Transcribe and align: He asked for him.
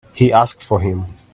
He 0.15 0.33
asked 0.33 0.63
for 0.63 0.79
him. 0.79 1.05